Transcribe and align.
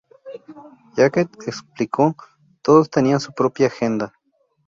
Hackett 0.97 1.29
explicó: 1.45 2.15
"Todos 2.63 2.89
tenían 2.89 3.19
su 3.19 3.33
propia 3.33 3.67
agenda. 3.67 4.15